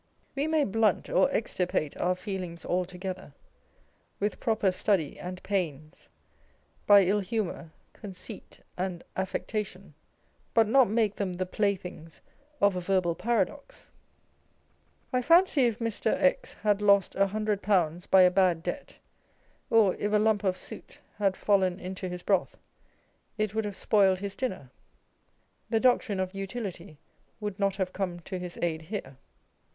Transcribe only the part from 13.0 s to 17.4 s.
paradox. I fancy if Mr. had lost a